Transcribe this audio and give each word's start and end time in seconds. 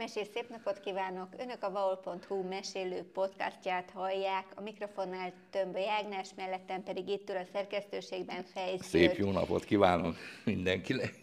Mesés 0.00 0.26
szép 0.34 0.48
napot 0.48 0.80
kívánok! 0.80 1.28
Önök 1.38 1.62
a 1.62 1.70
vaol.hu 1.70 2.42
mesélő 2.48 3.04
podcastját 3.12 3.90
hallják. 3.90 4.44
A 4.54 4.60
mikrofonnál 4.60 5.32
Tömbö 5.50 5.78
Ágnes, 5.86 6.28
mellettem 6.36 6.82
pedig 6.82 7.08
itt 7.08 7.30
ül 7.30 7.36
a 7.36 7.44
szerkesztőségben 7.52 8.44
Fejsz 8.44 8.86
Szép 8.86 9.16
jó 9.16 9.30
napot 9.30 9.64
kívánok 9.64 10.16
mindenkinek! 10.44 11.19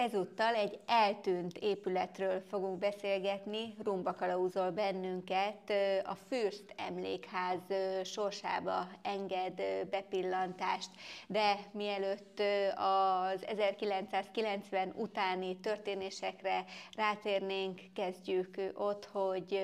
Ezúttal 0.00 0.54
egy 0.54 0.78
eltűnt 0.86 1.58
épületről 1.58 2.40
fogunk 2.40 2.78
beszélgetni, 2.78 3.74
rumba 3.84 4.14
kalauzol 4.14 4.70
bennünket, 4.70 5.72
a 6.04 6.14
Fürst 6.28 6.64
emlékház 6.76 7.60
sorsába 8.04 8.88
enged 9.02 9.62
bepillantást, 9.90 10.90
de 11.26 11.56
mielőtt 11.72 12.42
az 12.74 13.46
1990 13.46 14.92
utáni 14.96 15.56
történésekre 15.60 16.64
rátérnénk, 16.96 17.80
kezdjük 17.94 18.54
ott, 18.74 19.04
hogy 19.04 19.60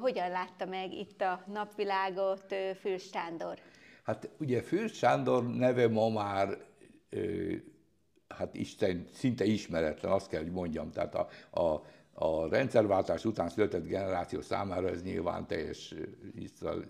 hogyan 0.00 0.30
látta 0.30 0.64
meg 0.64 0.92
itt 0.92 1.20
a 1.20 1.42
napvilágot 1.46 2.54
Fürst 2.80 3.12
Sándor. 3.12 3.58
Hát 4.04 4.28
ugye 4.38 4.62
Fürst 4.62 4.94
Sándor 4.94 5.46
neve 5.46 5.88
ma 5.88 6.08
már 6.08 6.48
hát 8.28 8.54
Isten 8.54 9.06
szinte 9.12 9.44
ismeretlen, 9.44 10.12
azt 10.12 10.28
kell, 10.28 10.42
hogy 10.42 10.52
mondjam. 10.52 10.90
Tehát 10.90 11.14
a, 11.14 11.28
a, 11.60 11.84
a 12.12 12.48
rendszerváltás 12.48 13.24
után 13.24 13.48
született 13.48 13.86
generáció 13.86 14.40
számára 14.40 14.88
ez 14.88 15.02
nyilván 15.02 15.46
teljes 15.46 15.94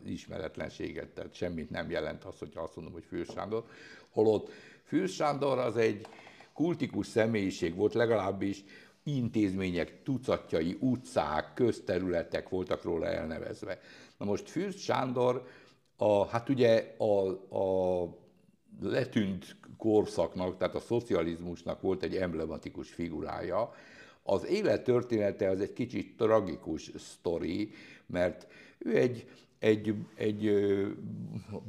ismeretlenséget, 0.05 1.09
tehát 1.09 1.35
semmit 1.35 1.71
nem 1.71 1.91
jelent 1.91 2.25
az, 2.25 2.39
hogyha 2.39 2.63
azt 2.63 2.77
mondom, 2.77 2.95
hogy 2.95 3.05
Fűr 3.05 3.27
Sándor. 3.27 3.65
Holott 4.11 4.51
Fűr 4.85 5.09
Sándor 5.09 5.59
az 5.59 5.77
egy 5.77 6.07
kultikus 6.53 7.07
személyiség 7.07 7.75
volt, 7.75 7.95
legalábbis 7.95 8.65
intézmények 9.03 10.03
tucatjai, 10.03 10.77
utcák, 10.81 11.55
közterületek 11.55 12.49
voltak 12.49 12.83
róla 12.83 13.07
elnevezve. 13.07 13.81
Na 14.17 14.25
most 14.25 14.49
Fürst 14.49 14.79
Sándor, 14.79 15.47
a, 15.97 16.27
hát 16.27 16.49
ugye 16.49 16.95
a, 16.99 17.29
a 17.57 18.05
letűnt 18.81 19.57
korszaknak, 19.79 20.57
tehát 20.57 20.75
a 20.75 20.81
szocializmusnak 20.81 21.81
volt 21.81 22.03
egy 22.03 22.17
emblematikus 22.17 22.91
figurája. 22.91 23.75
Az 24.23 24.47
élettörténete 24.47 25.51
az 25.51 25.61
egy 25.61 25.73
kicsit 25.73 26.17
tragikus 26.17 26.91
sztori, 26.97 27.71
mert 28.07 28.47
ő 28.79 28.97
egy, 28.97 29.29
egy, 29.59 29.95
egy 30.15 30.51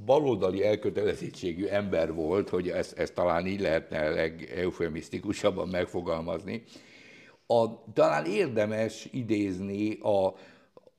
baloldali 0.05 0.63
elkötelezettségű 0.63 1.65
ember 1.65 2.13
volt, 2.13 2.49
hogy 2.49 2.69
ezt, 2.69 2.97
ezt 2.97 3.13
talán 3.13 3.47
így 3.47 3.59
lehetne 3.61 4.09
legeufemisztikusabban 4.09 5.67
megfogalmazni. 5.67 6.63
A, 7.47 7.83
talán 7.93 8.25
érdemes 8.25 9.07
idézni 9.11 9.99
a 9.99 10.35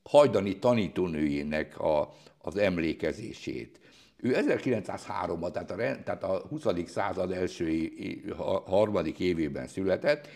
hajdani 0.03 0.59
tanítónőjének 0.59 1.79
a, 1.79 2.13
az 2.37 2.55
emlékezését. 2.55 3.78
Ő 4.21 4.35
1903-ban, 4.35 5.51
tehát 5.51 5.71
a, 5.71 5.75
tehát 5.75 6.23
a 6.23 6.45
20. 6.49 6.65
század 6.85 7.31
első 7.31 7.91
harmadik 8.65 9.19
évében 9.19 9.67
született, 9.67 10.27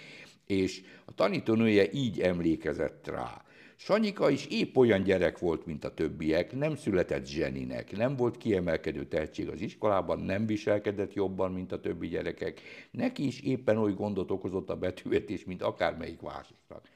és 0.45 0.81
a 1.05 1.13
tanítónője 1.13 1.91
így 1.91 2.19
emlékezett 2.19 3.07
rá. 3.07 3.43
Sanyika 3.75 4.29
is 4.29 4.45
épp 4.45 4.75
olyan 4.75 5.03
gyerek 5.03 5.39
volt, 5.39 5.65
mint 5.65 5.85
a 5.85 5.93
többiek, 5.93 6.55
nem 6.55 6.75
született 6.75 7.25
zseninek, 7.25 7.97
nem 7.97 8.15
volt 8.15 8.37
kiemelkedő 8.37 9.05
tehetség 9.05 9.49
az 9.49 9.61
iskolában, 9.61 10.19
nem 10.19 10.45
viselkedett 10.45 11.13
jobban, 11.13 11.51
mint 11.51 11.71
a 11.71 11.79
többi 11.79 12.07
gyerekek. 12.07 12.61
Neki 12.91 13.25
is 13.25 13.41
éppen 13.41 13.77
oly 13.77 13.93
gondot 13.93 14.31
okozott 14.31 14.69
a 14.69 14.75
betűvetés, 14.75 15.45
mint 15.45 15.61
akármelyik 15.61 16.21
másiknak. 16.21 16.89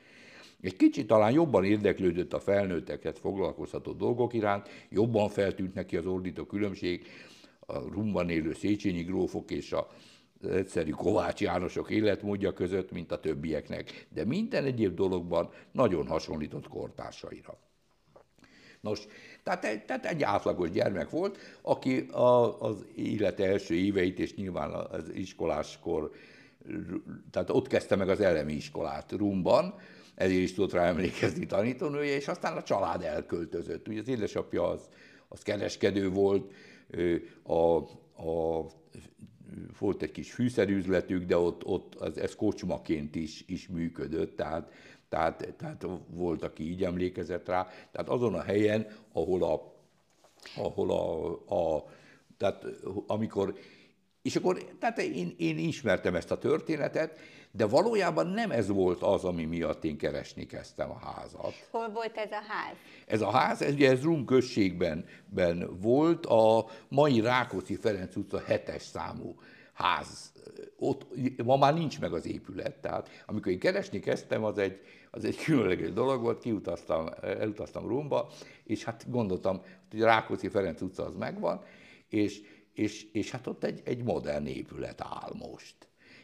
Egy 0.62 0.76
kicsit 0.76 1.08
talán 1.08 1.32
jobban 1.32 1.64
érdeklődött 1.64 2.34
a 2.34 2.40
felnőtteket 2.40 3.20
foglalkoztató 3.20 3.92
dolgok 3.92 4.34
iránt, 4.34 4.70
jobban 4.90 5.30
feltűnt 5.30 5.74
neki 5.74 5.98
az 5.98 6.06
ordító 6.06 6.46
különbség 6.46 7.08
a 7.60 7.80
rumban 7.80 8.30
élő 8.30 8.54
Széchenyi 8.54 9.04
grófok 9.04 9.52
és 9.52 9.72
a 9.72 9.88
egyszerű 10.42 10.90
Kovács 10.90 11.42
Jánosok 11.42 11.90
életmódja 11.90 12.54
között, 12.54 12.92
mint 12.92 13.12
a 13.12 13.20
többieknek, 13.20 14.08
de 14.14 14.26
minden 14.26 14.66
egyéb 14.66 14.96
dologban 14.96 15.50
nagyon 15.72 16.08
hasonlított 16.08 16.68
kortársaira. 16.68 17.58
Nos, 18.82 19.08
tehát 19.44 19.66
egy, 19.66 19.86
tehát 19.86 20.06
egy 20.06 20.24
átlagos 20.24 20.72
gyermek 20.72 21.10
volt, 21.10 21.38
aki 21.62 22.00
a, 22.00 22.62
az 22.62 22.86
élete 22.96 23.46
első 23.46 23.76
éveit, 23.76 24.20
és 24.20 24.36
nyilván 24.36 24.72
az 24.72 25.10
iskoláskor, 25.14 26.12
tehát 27.32 27.50
ott 27.50 27.68
kezdte 27.68 27.96
meg 27.96 28.10
az 28.10 28.20
elemi 28.20 28.54
iskolát 28.54 29.12
Rumban, 29.12 29.74
ezért 30.18 30.42
is 30.42 30.54
tudott 30.54 30.74
rá 30.74 30.86
emlékezni 30.86 31.46
tanítónője, 31.46 32.16
és 32.16 32.28
aztán 32.28 32.58
a 32.58 32.64
család 32.64 33.04
elköltözött. 33.04 33.88
Ugye 33.88 34.00
az 34.00 34.08
édesapja 34.08 34.68
az, 34.68 34.90
az 35.28 35.42
kereskedő 35.42 36.10
volt, 36.10 36.54
a, 37.44 37.78
a, 38.24 38.66
volt 39.80 40.02
egy 40.02 40.12
kis 40.12 40.34
fűszerüzletük, 40.34 41.26
de 41.26 41.38
ott, 41.38 41.66
ott 41.66 41.96
az, 41.96 42.18
ez 42.18 42.36
kocsmaként 42.36 43.16
is, 43.16 43.44
is 43.48 43.68
működött, 43.68 44.36
tehát, 44.36 44.72
tehát, 45.10 45.54
tehát 45.58 45.86
volt, 46.08 46.44
aki 46.44 46.70
így 46.70 46.84
emlékezett 46.84 47.48
rá. 47.48 47.68
Tehát 47.92 48.10
azon 48.10 48.34
a 48.34 48.42
helyen, 48.42 48.88
ahol 49.12 49.44
a, 49.44 49.74
ahol 50.56 50.92
a, 50.92 51.76
a 51.76 51.86
tehát 52.38 52.66
amikor 53.08 53.58
és 54.22 54.36
akkor, 54.36 54.64
tehát 54.80 54.98
én, 54.98 55.34
én 55.38 55.58
ismertem 55.58 56.16
ezt 56.16 56.32
a 56.32 56.38
történetet, 56.38 57.20
de 57.52 57.66
valójában 57.66 58.28
nem 58.28 58.52
ez 58.52 58.68
volt 58.68 59.02
az, 59.02 59.24
ami 59.24 59.46
miatt 59.46 59.84
én 59.84 59.98
keresni 59.98 60.46
kezdtem 60.46 60.92
a 60.92 61.00
házat. 61.00 61.54
Hol 61.72 61.90
volt 61.90 62.18
ez 62.18 62.32
a 62.32 62.42
ház? 62.48 62.76
Ez 63.06 63.22
a 63.22 63.30
ház, 63.30 63.62
ez, 63.62 63.74
ugye 63.74 63.90
ez 63.90 64.04
Rum 64.04 64.26
községben 64.26 65.06
ben 65.26 65.70
volt, 65.82 66.26
a 66.26 66.66
mai 66.88 67.20
Rákóczi 67.20 67.76
Ferenc 67.76 68.16
utca 68.16 68.42
7-es 68.48 68.82
számú 68.82 69.36
ház. 69.78 70.32
Ott 70.78 71.06
ma 71.44 71.58
már 71.58 71.74
nincs 71.74 72.00
meg 72.00 72.14
az 72.14 72.26
épület, 72.26 72.76
tehát 72.76 73.10
amikor 73.26 73.52
én 73.52 73.60
keresni 73.60 74.00
kezdtem, 74.00 74.44
az 74.44 74.58
egy, 74.58 74.80
az 75.12 75.26
egy 75.26 75.38
különleges 75.44 75.94
dolog 75.94 76.22
volt, 76.22 76.40
kiutaztam, 76.40 77.08
elutaztam 77.22 77.88
Rumba, 77.88 78.30
és 78.64 78.84
hát 78.84 79.10
gondoltam, 79.10 79.62
hogy 79.90 80.02
a 80.02 80.06
Rákóczi 80.06 80.48
Ferenc 80.48 80.82
utca 80.82 81.06
az 81.06 81.16
megvan, 81.16 81.64
és, 82.10 82.42
és, 82.74 83.12
és 83.12 83.32
hát 83.32 83.48
ott 83.48 83.64
egy, 83.64 83.82
egy 83.86 84.04
modern 84.04 84.46
épület 84.46 85.02
áll 85.02 85.32
most. 85.50 85.76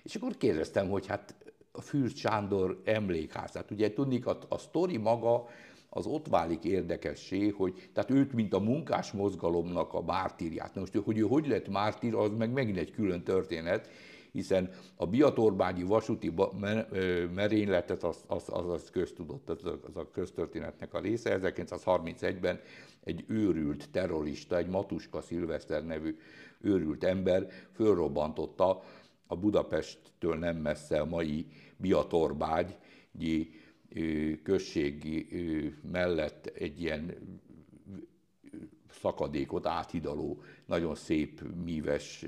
És 0.04 0.16
akkor 0.16 0.38
kérdeztem, 0.38 0.90
hogy 0.90 1.08
hát 1.08 1.36
a 1.72 1.82
Fürst 1.82 2.18
Sándor 2.18 2.82
emlékházát, 2.84 3.72
ugye 3.72 3.94
tudnik, 3.94 4.26
a, 4.26 4.38
a 4.50 4.58
sztori 4.58 4.98
maga 4.98 5.48
az 5.90 6.06
ott 6.06 6.28
válik 6.28 6.64
érdekessé, 6.64 7.48
hogy 7.48 7.90
tehát 7.94 8.10
őt, 8.10 8.34
mint 8.34 8.54
a 8.54 8.60
munkás 8.60 9.12
mozgalomnak 9.12 9.94
a 9.94 10.02
mártírját. 10.02 10.74
Na 10.74 10.80
most, 10.80 10.96
hogy 10.96 11.18
ő 11.18 11.22
hogy 11.22 11.48
lett 11.48 11.68
mártír, 11.68 12.16
az 12.16 12.32
meg 12.38 12.52
megint 12.52 12.78
egy 12.78 12.92
külön 12.92 13.24
történet, 13.24 13.90
hiszen 14.32 14.70
a 14.96 15.08
Biatorbágyi 15.08 15.84
vasúti 15.84 16.34
merényletet 17.34 18.04
az, 18.04 18.24
az, 18.28 18.44
az, 18.48 18.70
az 18.70 18.90
köztudott, 18.90 19.50
az 19.50 19.66
az 19.66 19.96
a 19.96 20.10
köztörténetnek 20.12 20.94
a 20.94 21.00
része. 21.00 21.40
1931-ben 21.42 22.60
egy 23.04 23.24
őrült 23.28 23.90
terrorista, 23.92 24.58
egy 24.58 24.68
Matuska 24.68 25.22
Szilveszter 25.22 25.86
nevű 25.86 26.18
őrült 26.62 27.04
ember 27.04 27.48
fölrobbantotta 27.74 28.84
a 29.34 29.40
Budapesttől 29.40 30.36
nem 30.36 30.58
messze 30.58 31.00
a 31.00 31.06
mai 31.06 31.46
Biatorbágyi 31.78 33.50
községi 34.44 35.28
mellett 35.92 36.46
egy 36.46 36.82
ilyen 36.82 37.16
szakadékot 38.90 39.66
áthidaló, 39.66 40.44
nagyon 40.66 40.96
szép, 40.96 41.42
míves 41.64 42.26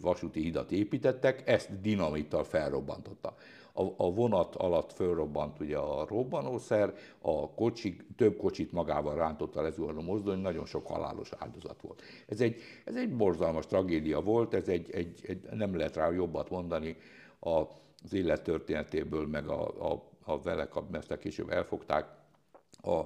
vasúti 0.00 0.40
hidat 0.40 0.72
építettek, 0.72 1.48
ezt 1.48 1.80
dinamittal 1.80 2.44
felrobbantotta. 2.44 3.34
A, 3.72 3.82
a 3.96 4.10
vonat 4.12 4.54
alatt 4.54 4.92
fölrobbant 4.92 5.60
ugye 5.60 5.76
a 5.76 6.06
robbanószer, 6.06 6.94
a 7.18 7.50
kocsi, 7.50 7.96
több 8.16 8.36
kocsit 8.36 8.72
magával 8.72 9.14
rántotta 9.14 9.62
lezuhanó 9.62 10.00
mozdony, 10.00 10.38
nagyon 10.38 10.66
sok 10.66 10.86
halálos 10.86 11.30
áldozat 11.38 11.80
volt. 11.80 12.02
Ez 12.26 12.40
egy, 12.40 12.60
ez 12.84 12.96
egy 12.96 13.16
borzalmas 13.16 13.66
tragédia 13.66 14.20
volt, 14.20 14.54
ez 14.54 14.68
egy, 14.68 14.90
egy, 14.90 15.20
egy, 15.26 15.42
nem 15.52 15.76
lehet 15.76 15.96
rá 15.96 16.10
jobbat 16.10 16.50
mondani 16.50 16.96
a, 17.40 17.58
az 18.04 18.12
élet 18.12 18.42
történetéből, 18.42 19.26
meg 19.26 19.48
a, 19.48 19.92
a, 19.92 20.02
a 20.24 20.40
vele, 20.40 20.68
mert 20.90 21.18
később 21.18 21.50
elfogták 21.50 22.06
a, 22.82 23.00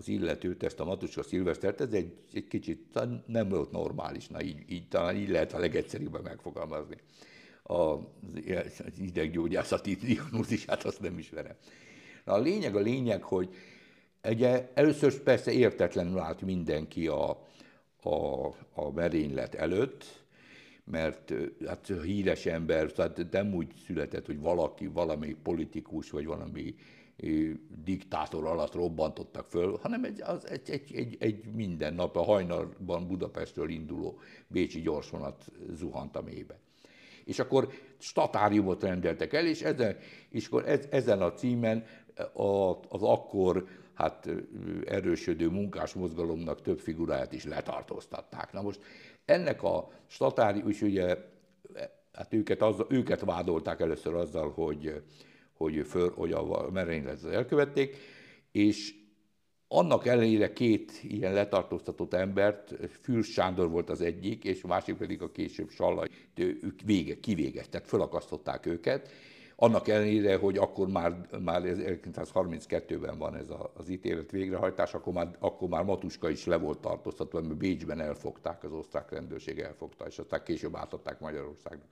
az 0.00 0.08
illetőt, 0.08 0.62
ezt 0.62 0.80
a 0.80 0.84
Matuska 0.84 1.22
Szilvesztert, 1.22 1.80
ez 1.80 1.92
egy, 1.92 2.12
egy 2.32 2.46
kicsit 2.48 2.98
nem 3.26 3.48
volt 3.48 3.70
normális, 3.70 4.28
na 4.28 4.42
így, 4.42 4.64
így 4.68 4.88
talán 4.88 5.16
így 5.16 5.28
lehet 5.28 5.52
a 5.52 5.58
legegyszerűbben 5.58 6.22
megfogalmazni. 6.22 6.96
Az 7.62 7.98
ideggyógyászati 8.98 9.94
diagnózisát 10.06 10.84
azt 10.84 11.00
nem 11.00 11.18
ismerem. 11.18 11.54
Na, 12.24 12.32
a 12.32 12.38
lényeg 12.38 12.76
a 12.76 12.80
lényeg, 12.80 13.22
hogy 13.22 13.54
ugye, 14.28 14.70
először 14.74 15.20
persze 15.22 15.52
értetlenül 15.52 16.18
állt 16.18 16.42
mindenki 16.42 17.06
a, 17.06 17.30
a, 18.02 18.46
a 18.74 18.90
merénylet 18.94 19.54
előtt, 19.54 20.24
mert 20.84 21.32
hát 21.66 21.92
híres 22.02 22.46
ember, 22.46 22.92
tehát 22.92 23.26
nem 23.30 23.54
úgy 23.54 23.72
született, 23.86 24.26
hogy 24.26 24.40
valaki, 24.40 24.86
valami 24.86 25.36
politikus, 25.42 26.10
vagy 26.10 26.26
valami 26.26 26.74
diktátor 27.84 28.46
alatt 28.46 28.74
robbantottak 28.74 29.46
föl, 29.48 29.78
hanem 29.82 30.04
egy, 30.04 30.22
az, 30.22 30.48
egy, 30.48 30.70
egy, 30.70 30.94
egy, 30.94 31.16
egy 31.20 31.44
minden 31.54 31.94
nap 31.94 32.16
a 32.16 32.22
hajnalban 32.22 33.06
Budapestről 33.06 33.70
induló 33.70 34.18
Bécsi 34.46 34.80
gyorsvonat 34.80 35.44
zuhant 35.72 36.16
a 36.16 36.22
mélybe. 36.22 36.58
És 37.24 37.38
akkor 37.38 37.68
statáriumot 37.98 38.82
rendeltek 38.82 39.32
el, 39.32 39.46
és 39.46 39.62
ezen, 39.62 39.96
és 40.28 40.46
akkor 40.46 40.68
ez, 40.68 40.86
ezen 40.90 41.20
a 41.22 41.32
címen 41.32 41.84
a, 42.32 42.70
az 42.88 43.02
akkor 43.02 43.66
hát 43.94 44.28
erősödő 44.86 45.48
munkásmozgalomnak 45.48 46.62
több 46.62 46.78
figuráját 46.78 47.32
is 47.32 47.44
letartóztatták. 47.44 48.52
Na 48.52 48.62
most 48.62 48.80
ennek 49.24 49.62
a 49.62 49.90
statári, 50.06 50.62
és 50.66 50.82
ugye 50.82 51.16
hát 52.12 52.34
őket, 52.34 52.62
az, 52.62 52.84
őket 52.88 53.20
vádolták 53.20 53.80
először 53.80 54.14
azzal, 54.14 54.50
hogy, 54.50 55.02
hogy, 55.60 55.86
föl, 55.86 56.12
hogy 56.14 56.32
a 56.32 56.70
merényletet 56.70 57.32
elkövették, 57.32 57.96
és 58.52 58.94
annak 59.68 60.06
ellenére 60.06 60.52
két 60.52 60.92
ilyen 61.02 61.32
letartóztatott 61.32 62.14
embert, 62.14 62.74
Fürst 63.00 63.32
Sándor 63.32 63.70
volt 63.70 63.90
az 63.90 64.00
egyik, 64.00 64.44
és 64.44 64.62
a 64.62 64.66
másik 64.66 64.96
pedig 64.96 65.22
a 65.22 65.30
később 65.30 65.70
Sallai, 65.70 66.08
ők 66.36 66.80
vége, 66.84 67.20
kivégeztek, 67.20 67.84
fölakasztották 67.84 68.66
őket, 68.66 69.10
annak 69.56 69.88
ellenére, 69.88 70.36
hogy 70.36 70.56
akkor 70.56 70.88
már, 70.88 71.26
már 71.44 71.62
1932-ben 71.64 73.18
van 73.18 73.36
ez 73.36 73.50
a, 73.50 73.72
az 73.74 73.88
ítélet 73.88 74.30
végrehajtás, 74.30 74.94
akkor 74.94 75.12
már, 75.12 75.36
akkor 75.38 75.68
már 75.68 75.84
Matuska 75.84 76.30
is 76.30 76.46
le 76.46 76.56
volt 76.56 76.78
tartóztatva, 76.78 77.40
mert 77.40 77.56
Bécsben 77.56 78.00
elfogták, 78.00 78.64
az 78.64 78.72
osztrák 78.72 79.10
rendőrség 79.10 79.58
elfogta, 79.58 80.06
és 80.06 80.18
aztán 80.18 80.42
később 80.44 80.76
átadták 80.76 81.20
Magyarországnak. 81.20 81.88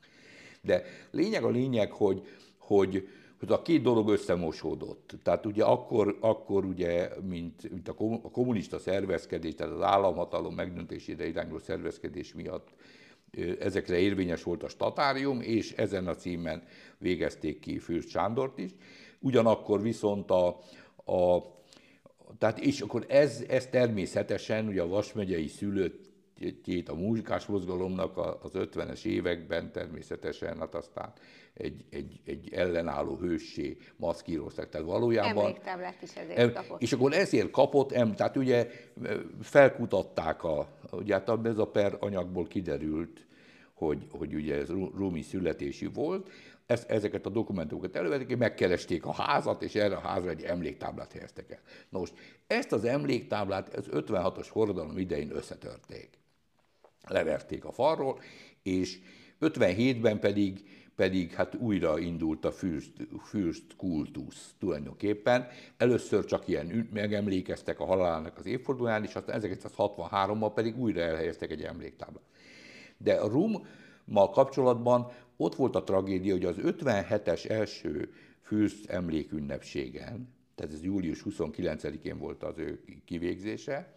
De 0.63 0.83
lényeg 1.11 1.45
a 1.45 1.51
lényeg, 1.51 1.93
hogy, 1.93 2.27
hogy, 2.59 3.09
hogy 3.39 3.53
a 3.53 3.63
két 3.63 3.83
dolog 3.83 4.09
összemosódott. 4.09 5.15
Tehát 5.23 5.47
ugye 5.47 5.65
akkor, 5.65 6.17
akkor 6.21 6.65
ugye, 6.65 7.11
mint, 7.29 7.71
mint 7.71 7.89
a 7.89 7.95
kommunista 8.33 8.79
szervezkedés, 8.79 9.55
tehát 9.55 9.73
az 9.73 9.83
államhatalom 9.83 10.55
megdöntésére 10.55 11.27
irányuló 11.27 11.59
szervezkedés 11.59 12.35
miatt 12.35 12.69
ezekre 13.61 13.99
érvényes 13.99 14.43
volt 14.43 14.63
a 14.63 14.69
statárium, 14.69 15.41
és 15.41 15.73
ezen 15.73 16.07
a 16.07 16.15
címen 16.15 16.63
végezték 16.99 17.61
ki 17.61 17.79
Fürst 17.79 18.09
Sándort 18.09 18.59
is. 18.59 18.71
Ugyanakkor 19.21 19.83
viszont 19.83 20.31
a, 20.31 20.47
a 21.13 21.43
tehát 22.39 22.59
és 22.59 22.81
akkor 22.81 23.05
ez, 23.09 23.45
ez 23.49 23.67
természetesen 23.67 24.67
ugye 24.67 24.83
a 24.83 24.89
Vas 24.89 25.13
megyei 25.13 25.47
a 26.87 26.95
muzsikás 26.95 27.47
mozgalomnak 27.47 28.17
az 28.17 28.51
50-es 28.55 29.05
években 29.05 29.73
természetesen, 29.73 30.59
hát 30.59 30.75
aztán 30.75 31.13
egy, 31.55 31.85
egy, 31.91 32.21
egy 32.25 32.53
ellenálló 32.53 33.17
hőssé 33.17 33.77
maszkíroztak. 33.97 34.69
Tehát 34.69 34.87
valójában... 34.87 35.45
Emléktáblát 35.45 36.03
is 36.03 36.15
ezért 36.15 36.53
kapott. 36.55 36.83
És 36.83 36.93
akkor 36.93 37.13
ezért 37.13 37.51
kapott, 37.51 37.93
em, 37.93 38.15
tehát 38.15 38.37
ugye 38.37 38.71
felkutatták, 39.43 40.45
a, 40.45 40.69
ugye 40.91 41.15
hát 41.15 41.47
ez 41.47 41.59
a 41.59 41.67
per 41.67 41.97
anyagból 42.01 42.47
kiderült, 42.47 43.27
hogy, 43.75 44.07
hogy 44.11 44.35
ugye 44.35 44.55
ez 44.55 44.69
Rumi 44.69 45.23
születési 45.23 45.87
volt, 45.87 46.31
ezt, 46.67 46.91
ezeket 46.91 47.27
a 47.27 47.31
dokumentumokat 47.31 47.97
elővették, 47.97 48.37
megkeresték 48.37 49.07
a 49.07 49.13
házat, 49.13 49.63
és 49.63 49.75
erre 49.75 49.97
a 49.97 50.01
házra 50.01 50.31
egy 50.31 50.43
emléktáblát 50.43 51.13
helyeztek 51.13 51.51
el. 51.51 51.61
Na 51.89 51.99
most 51.99 52.13
ezt 52.47 52.73
az 52.73 52.85
emléktáblát 52.85 53.75
az 53.75 53.89
56-os 53.93 54.47
forradalom 54.51 54.99
idején 54.99 55.31
összetörték. 55.31 56.18
Leverték 57.09 57.65
a 57.65 57.73
falról, 57.73 58.21
és 58.63 58.99
57-ben 59.41 60.19
pedig 60.19 60.65
pedig 60.99 61.33
hát 61.33 61.55
újra 61.55 61.99
indult 61.99 62.45
a 62.45 62.53
fürst, 62.53 62.93
fürst 63.25 63.77
kultusz 63.77 64.55
tulajdonképpen. 64.59 65.47
Először 65.77 66.25
csak 66.25 66.49
ilyen 66.49 66.89
megemlékeztek 66.93 67.81
a 67.81 67.85
halálának 67.85 68.39
az 68.39 68.47
évfordulóján, 68.47 69.05
és 69.05 69.15
aztán 69.15 69.41
1963-ban 69.43 70.51
pedig 70.55 70.79
újra 70.79 71.01
elhelyeztek 71.01 71.51
egy 71.51 71.63
emléktáblát. 71.63 72.23
De 72.97 73.15
a 73.15 73.29
Rummal 73.29 74.31
kapcsolatban 74.31 75.13
ott 75.37 75.55
volt 75.55 75.77
a 75.77 75.85
tragédia, 75.85 76.33
hogy 76.33 76.45
az 76.45 76.57
57-es 76.63 77.51
első 77.51 78.13
fürst 78.41 78.91
emlékünnepségen, 78.91 80.35
tehát 80.55 80.73
ez 80.73 80.83
július 80.83 81.23
29-én 81.31 82.19
volt 82.19 82.43
az 82.43 82.59
ő 82.59 82.81
kivégzése, 83.05 83.95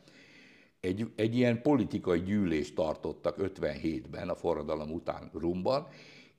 egy, 0.81 1.11
egy 1.15 1.35
ilyen 1.35 1.61
politikai 1.61 2.21
gyűlést 2.21 2.75
tartottak 2.75 3.35
57-ben, 3.39 4.29
a 4.29 4.35
forradalom 4.35 4.91
után 4.91 5.29
Rumban, 5.33 5.87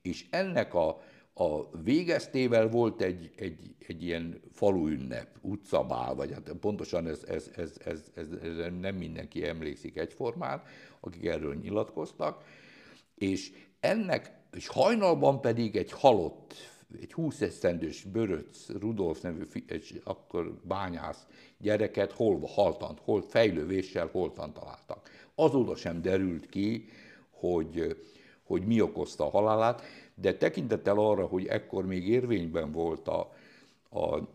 és 0.01 0.25
ennek 0.29 0.73
a, 0.73 1.01
a 1.33 1.77
végeztével 1.83 2.67
volt 2.67 3.01
egy, 3.01 3.31
egy, 3.35 3.75
egy 3.87 4.03
ilyen 4.03 4.41
faluünnep, 4.51 5.37
utcabál, 5.41 6.15
vagy 6.15 6.31
hát 6.33 6.51
pontosan 6.59 7.07
ez, 7.07 7.23
ez, 7.27 7.51
ez, 7.55 7.77
ez, 7.85 8.01
ez, 8.15 8.27
ez 8.43 8.55
nem 8.79 8.95
mindenki 8.95 9.47
emlékszik 9.47 9.97
egyformán, 9.97 10.61
akik 10.99 11.25
erről 11.25 11.55
nyilatkoztak, 11.55 12.43
és 13.15 13.51
ennek, 13.79 14.31
és 14.51 14.67
hajnalban 14.67 15.41
pedig 15.41 15.75
egy 15.75 15.91
halott, 15.91 16.53
egy 17.01 17.13
20 17.13 17.41
esztendős 17.41 18.03
Böröc 18.03 18.69
Rudolf 18.69 19.21
nevű 19.21 19.45
egy 19.67 20.01
akkor 20.03 20.53
bányász 20.63 21.25
gyereket 21.57 22.11
hol 22.11 22.39
haltant, 22.39 22.99
hol 22.99 23.21
fejlővéssel 23.21 24.09
holtan 24.11 24.53
találtak. 24.53 25.09
Azóta 25.35 25.75
sem 25.75 26.01
derült 26.01 26.49
ki, 26.49 26.89
hogy, 27.29 27.97
hogy 28.43 28.65
mi 28.65 28.81
okozta 28.81 29.25
a 29.25 29.29
halálát, 29.29 29.81
de 30.15 30.37
tekintettel 30.37 30.97
arra, 30.97 31.25
hogy 31.25 31.45
ekkor 31.45 31.85
még 31.85 32.07
érvényben 32.07 32.71
volt 32.71 33.07
a, 33.07 33.33
a, 33.89 33.99
a, 33.99 34.25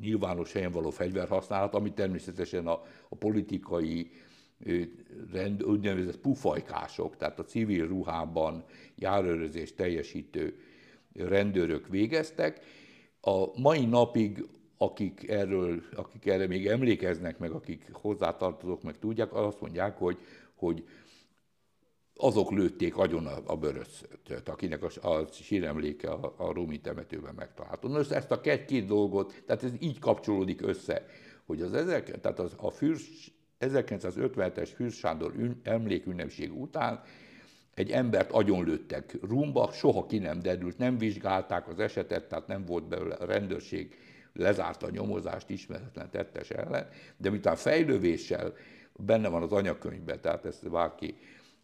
nyilvános 0.00 0.52
helyen 0.52 0.72
való 0.72 0.90
fegyverhasználat, 0.90 1.74
ami 1.74 1.92
természetesen 1.92 2.66
a, 2.66 2.82
a 3.08 3.16
politikai 3.16 4.10
rend, 5.32 5.62
úgynevezett 5.62 6.18
pufajkások, 6.18 7.16
tehát 7.16 7.38
a 7.38 7.44
civil 7.44 7.86
ruhában 7.86 8.64
járőrözést 8.94 9.76
teljesítő 9.76 10.58
rendőrök 11.14 11.88
végeztek. 11.88 12.60
A 13.20 13.60
mai 13.60 13.84
napig 13.84 14.44
akik, 14.82 15.28
erről, 15.28 15.82
akik 15.96 16.26
erre 16.26 16.46
még 16.46 16.66
emlékeznek, 16.66 17.38
meg 17.38 17.50
akik 17.50 17.88
hozzátartozók, 17.92 18.82
meg 18.82 18.98
tudják, 18.98 19.34
azt 19.34 19.60
mondják, 19.60 19.98
hogy, 19.98 20.18
hogy 20.54 20.84
azok 22.14 22.50
lőtték 22.50 22.96
agyon 22.96 23.26
a, 23.26 23.38
a 23.44 23.56
bőröszöt, 23.56 24.48
akinek 24.48 24.82
a, 24.82 25.08
a 25.08 25.26
síremléke 25.32 26.10
a, 26.10 26.34
a 26.36 26.52
Rumi 26.52 26.80
temetőben 26.80 27.34
megtalálható. 27.34 27.88
Nos, 27.88 28.08
ezt 28.08 28.30
a 28.30 28.40
két, 28.40 28.64
két 28.64 28.86
dolgot, 28.86 29.42
tehát 29.46 29.62
ez 29.62 29.72
így 29.80 29.98
kapcsolódik 29.98 30.62
össze, 30.62 31.06
hogy 31.46 31.62
az 31.62 31.72
ezek, 31.72 32.20
tehát 32.20 32.38
az, 32.38 32.54
a 32.56 32.70
fűrs, 32.70 33.32
1957-es 33.60 34.68
Fürst 34.74 34.98
Sándor 34.98 35.34
ün, 35.36 35.60
emlékünnepség 35.62 36.60
után 36.60 37.00
egy 37.74 37.90
embert 37.90 38.30
agyonlőttek 38.30 39.16
rumba, 39.22 39.70
soha 39.72 40.06
ki 40.06 40.18
nem 40.18 40.42
derült, 40.42 40.78
nem 40.78 40.98
vizsgálták 40.98 41.68
az 41.68 41.78
esetet, 41.78 42.28
tehát 42.28 42.46
nem 42.46 42.64
volt 42.64 42.88
belőle 42.88 43.14
a 43.14 43.24
rendőrség, 43.24 43.96
lezárta 44.32 44.86
a 44.86 44.90
nyomozást 44.90 45.50
ismeretlen 45.50 46.10
tettes 46.10 46.50
ellen, 46.50 46.88
de 47.16 47.30
miután 47.30 47.56
fejlővéssel 47.56 48.52
benne 48.96 49.28
van 49.28 49.42
az 49.42 49.52
anyakönyvben, 49.52 50.20
tehát 50.20 50.44
ezt 50.44 50.70
bárki 50.70 51.14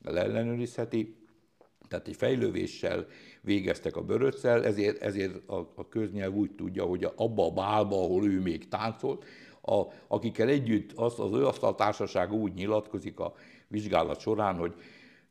ellenőrizheti, 0.04 1.16
tehát 1.88 2.08
egy 2.08 2.16
fejlővéssel 2.16 3.06
végeztek 3.40 3.96
a 3.96 4.02
bőröccel, 4.02 4.64
ezért, 4.64 5.02
ezért 5.02 5.48
a, 5.48 5.72
a 5.74 5.88
köznyelv 5.88 6.34
úgy 6.34 6.50
tudja, 6.50 6.84
hogy 6.84 7.08
abba 7.16 7.46
a 7.46 7.50
bálba, 7.50 8.02
ahol 8.02 8.26
ő 8.26 8.40
még 8.40 8.68
táncolt, 8.68 9.24
a, 9.66 9.82
akikkel 10.08 10.48
együtt 10.48 10.92
az, 10.92 11.20
az 11.20 11.32
ő 11.32 11.46
asztaltársasága 11.46 12.34
úgy 12.34 12.54
nyilatkozik 12.54 13.20
a 13.20 13.34
vizsgálat 13.68 14.20
során, 14.20 14.56
hogy 14.56 14.74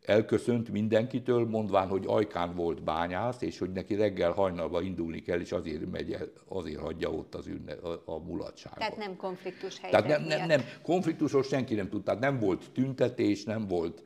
elköszönt 0.01 0.69
mindenkitől, 0.69 1.45
mondván, 1.45 1.87
hogy 1.87 2.03
Ajkán 2.07 2.55
volt 2.55 2.83
bányász, 2.83 3.41
és 3.41 3.59
hogy 3.59 3.71
neki 3.71 3.95
reggel 3.95 4.31
hajnalba 4.31 4.81
indulni 4.81 5.21
kell, 5.21 5.39
és 5.39 5.51
azért 5.51 5.91
megy 5.91 6.11
el, 6.11 6.27
azért 6.47 6.79
hagyja 6.79 7.11
ott 7.11 7.35
az 7.35 7.47
ünne, 7.47 7.73
a, 7.73 8.01
a 8.05 8.17
mulatságot. 8.17 8.79
Tehát 8.79 8.97
nem 8.97 9.15
konfliktus 9.15 9.79
helyzet 9.79 10.05
Tehát 10.05 10.19
nem, 10.19 10.27
nem, 10.27 10.47
nem, 10.47 10.61
konfliktusos 10.81 11.47
senki 11.47 11.75
nem 11.75 11.89
tudta, 11.89 12.05
tehát 12.05 12.21
nem 12.31 12.39
volt 12.39 12.71
tüntetés, 12.73 13.43
nem 13.43 13.67
volt 13.67 14.03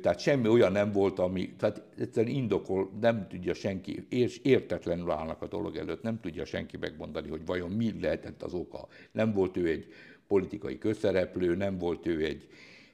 tehát 0.00 0.18
semmi 0.18 0.48
olyan 0.48 0.72
nem 0.72 0.92
volt, 0.92 1.18
ami, 1.18 1.54
tehát 1.56 1.82
egyszerűen 1.98 2.34
indokol, 2.34 2.90
nem 3.00 3.26
tudja 3.28 3.54
senki, 3.54 4.06
és 4.08 4.38
értetlenül 4.38 5.10
állnak 5.10 5.42
a 5.42 5.46
dolog 5.46 5.76
előtt, 5.76 6.02
nem 6.02 6.20
tudja 6.20 6.44
senki 6.44 6.76
megmondani, 6.76 7.28
hogy 7.28 7.46
vajon 7.46 7.70
mi 7.70 8.00
lehetett 8.00 8.42
az 8.42 8.54
oka. 8.54 8.88
Nem 9.12 9.32
volt 9.32 9.56
ő 9.56 9.68
egy 9.68 9.86
politikai 10.26 10.78
közszereplő, 10.78 11.54
nem 11.54 11.78
volt 11.78 12.06
ő 12.06 12.24
egy, 12.24 12.48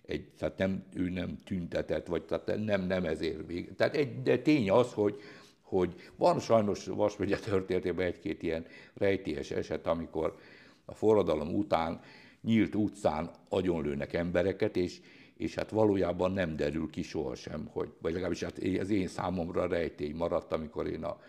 egy 0.06 0.24
tehát 0.38 0.58
nem, 0.58 0.84
ő 0.94 1.08
nem 1.08 1.38
tüntetett, 1.44 2.06
vagy 2.06 2.22
tehát 2.22 2.64
nem, 2.64 2.86
nem 2.86 3.04
ezért 3.04 3.46
vég. 3.46 3.74
Tehát 3.74 3.96
egy, 3.96 4.22
de 4.22 4.38
tény 4.38 4.70
az, 4.70 4.92
hogy, 4.92 5.20
hogy 5.62 5.94
van 6.16 6.40
sajnos 6.40 6.86
Vasmegye 6.86 7.36
történetében 7.36 8.06
egy-két 8.06 8.42
ilyen 8.42 8.66
rejtélyes 8.94 9.50
eset, 9.50 9.86
amikor 9.86 10.36
a 10.84 10.94
forradalom 10.94 11.54
után 11.54 12.00
nyílt 12.42 12.74
utcán 12.74 13.30
agyonlőnek 13.48 14.12
embereket, 14.12 14.76
és 14.76 15.00
és 15.42 15.54
hát 15.54 15.70
valójában 15.70 16.32
nem 16.32 16.56
derül 16.56 16.90
ki 16.90 17.02
sohasem, 17.02 17.68
hogy, 17.72 17.92
vagy 18.00 18.12
legalábbis 18.12 18.42
hát 18.42 18.58
az 18.80 18.90
én 18.90 19.08
számomra 19.08 19.66
rejtély 19.66 20.12
maradt, 20.12 20.52
amikor 20.52 20.86
én 20.86 21.04
a 21.04 21.20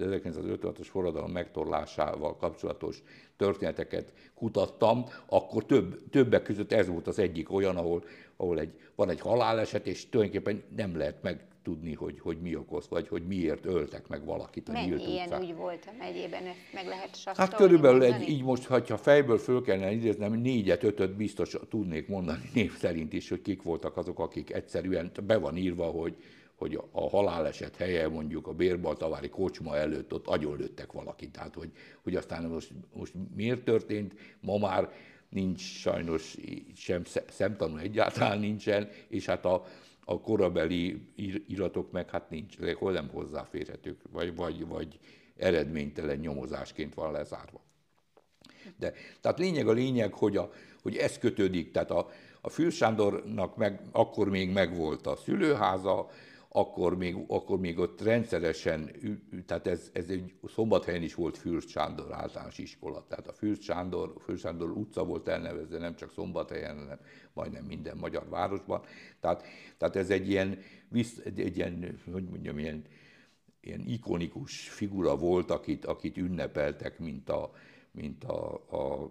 1956-os 0.00 0.86
forradalom 0.90 1.30
megtorlásával 1.30 2.36
kapcsolatos 2.36 3.02
történeteket 3.36 4.12
kutattam, 4.34 5.04
akkor 5.26 5.66
több, 5.66 6.10
többek 6.10 6.42
között 6.42 6.72
ez 6.72 6.88
volt 6.88 7.06
az 7.06 7.18
egyik 7.18 7.52
olyan, 7.52 7.76
ahol, 7.76 8.04
ahol 8.36 8.58
egy, 8.58 8.80
van 8.94 9.10
egy 9.10 9.20
haláleset, 9.20 9.86
és 9.86 10.08
tulajdonképpen 10.08 10.62
nem 10.76 10.96
lehet 10.96 11.22
megtudni, 11.22 11.94
hogy, 11.94 12.20
hogy 12.20 12.40
mi 12.40 12.56
okoz, 12.56 12.88
vagy 12.88 13.08
hogy 13.08 13.22
miért 13.26 13.64
öltek 13.66 14.08
meg 14.08 14.24
valakit 14.24 14.68
a 14.68 14.72
Mennyi 14.72 14.86
nyílt 14.86 15.06
ilyen 15.06 15.26
utcán. 15.26 15.42
úgy 15.42 15.54
volt 15.54 15.84
a 15.86 15.92
megyében, 15.98 16.46
ezt 16.46 16.72
meg 16.72 16.86
lehet 16.86 17.16
sasszolni? 17.16 17.50
Hát 17.50 17.54
körülbelül 17.54 18.02
egy, 18.02 18.28
így 18.28 18.42
most, 18.42 18.66
ha 18.66 18.96
fejből 18.96 19.38
föl 19.38 19.62
kellene 19.62 19.92
idéznem, 19.92 20.32
négyet, 20.32 20.82
ötöt 20.82 21.16
biztos 21.16 21.56
tudnék 21.68 22.08
mondani 22.08 22.50
név 22.54 22.76
szerint 22.76 23.12
is, 23.12 23.28
hogy 23.28 23.42
kik 23.42 23.62
voltak 23.62 23.96
azok, 23.96 24.18
akik 24.18 24.52
egyszerűen 24.52 25.12
be 25.26 25.36
van 25.36 25.56
írva, 25.56 25.84
hogy, 25.84 26.16
hogy 26.54 26.80
a 26.92 27.08
haláleset 27.08 27.76
helye 27.76 28.08
mondjuk 28.08 28.46
a 28.46 28.52
Bérbaltavári 28.52 29.28
kocsma 29.28 29.76
előtt 29.76 30.12
ott 30.12 30.26
agyonlőttek 30.26 30.92
valakit. 30.92 31.32
Tehát, 31.32 31.54
hogy, 31.54 31.70
hogy 32.02 32.16
aztán 32.16 32.44
most, 32.44 32.72
most 32.92 33.12
miért 33.34 33.64
történt, 33.64 34.14
ma 34.40 34.58
már 34.58 34.92
nincs 35.28 35.60
sajnos 35.60 36.36
sem 36.74 37.02
szemtanú 37.28 37.76
egyáltalán 37.76 38.38
nincsen, 38.38 38.88
és 39.08 39.26
hát 39.26 39.44
a, 39.44 39.64
a 40.04 40.20
korabeli 40.20 41.08
ir- 41.14 41.48
iratok 41.48 41.92
meg 41.92 42.10
hát 42.10 42.30
nincs, 42.30 42.56
hol 42.74 42.92
nem 42.92 43.08
hozzáférhetők, 43.08 44.00
vagy, 44.10 44.34
vagy, 44.34 44.66
vagy 44.66 44.98
eredménytelen 45.36 46.18
nyomozásként 46.18 46.94
van 46.94 47.12
lezárva. 47.12 47.60
De, 48.76 48.92
tehát 49.20 49.38
lényeg 49.38 49.68
a 49.68 49.72
lényeg, 49.72 50.12
hogy, 50.12 50.36
a, 50.36 50.50
hogy 50.82 50.96
ez 50.96 51.18
kötődik, 51.18 51.70
tehát 51.70 51.90
a, 51.90 52.10
a 52.40 52.48
Fül 52.48 52.70
Sándornak 52.70 53.56
meg, 53.56 53.80
akkor 53.92 54.28
még 54.28 54.52
megvolt 54.52 55.06
a 55.06 55.16
szülőháza, 55.16 56.10
akkor 56.56 56.96
még, 56.96 57.24
akkor 57.26 57.58
még 57.58 57.78
ott 57.78 58.00
rendszeresen, 58.00 58.90
tehát 59.46 59.66
ez, 59.66 59.90
ez 59.92 60.08
egy 60.08 60.34
szombathelyen 60.46 61.02
is 61.02 61.14
volt 61.14 61.36
Fürst 61.38 61.68
Sándor 61.68 62.12
általános 62.12 62.58
iskola, 62.58 63.04
tehát 63.08 63.26
a 63.26 63.32
Fürst 63.32 63.62
Sándor, 63.62 64.14
Fürst 64.18 64.42
Sándor 64.42 64.70
utca 64.70 65.04
volt 65.04 65.28
elnevezve 65.28 65.78
nem 65.78 65.96
csak 65.96 66.12
szombathelyen, 66.12 66.78
hanem 66.78 66.98
majdnem 67.32 67.64
minden 67.64 67.96
magyar 67.96 68.28
városban. 68.28 68.82
Tehát, 69.20 69.44
tehát 69.76 69.96
ez 69.96 70.10
egy 70.10 70.28
ilyen, 70.28 70.58
egy, 71.24 71.40
egy 71.40 71.56
ilyen, 71.56 72.00
hogy 72.12 72.24
mondjam, 72.24 72.58
ilyen, 72.58 72.84
ilyen 73.60 73.84
ikonikus 73.86 74.68
figura 74.68 75.16
volt, 75.16 75.50
akit, 75.50 75.84
akit 75.84 76.16
ünnepeltek, 76.16 76.98
mint 76.98 77.28
a, 77.28 77.52
mint 77.90 78.24
a, 78.24 78.54
a 78.54 79.10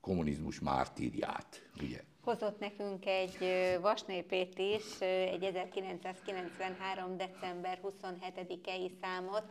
kommunizmus 0.00 0.60
mártírját, 0.60 1.70
ugye? 1.82 2.00
Hozott 2.24 2.58
nekünk 2.58 3.06
egy 3.06 3.38
vasnépét 3.80 4.58
is, 4.58 5.00
egy 5.00 5.44
1993. 5.44 7.16
december 7.16 7.80
27-i 7.82 8.90
számot, 9.00 9.42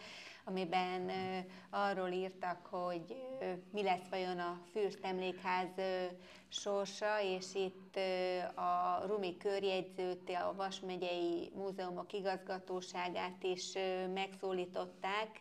amiben 0.43 1.11
arról 1.69 2.09
írtak, 2.09 2.65
hogy 2.65 3.15
mi 3.71 3.83
lesz 3.83 4.07
vajon 4.09 4.39
a 4.39 4.61
Fürst 4.71 4.99
emlékház 5.01 5.67
sorsa, 6.49 7.21
és 7.21 7.45
itt 7.53 7.95
a 8.55 9.03
Rumi 9.07 9.37
körjegyzőt, 9.37 10.29
a 10.29 10.53
Vas 10.55 10.79
megyei 10.79 11.51
múzeumok 11.55 12.13
igazgatóságát 12.13 13.43
is 13.43 13.73
megszólították, 14.13 15.37